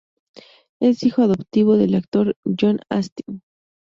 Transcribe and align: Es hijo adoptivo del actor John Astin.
Es 0.79 1.03
hijo 1.03 1.21
adoptivo 1.21 1.77
del 1.77 1.93
actor 1.93 2.35
John 2.59 2.79
Astin. 2.89 3.43